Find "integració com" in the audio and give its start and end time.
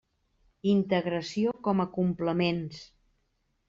0.71-1.87